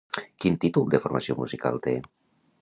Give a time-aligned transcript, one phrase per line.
[0.45, 1.95] Quin títol de formació musical té?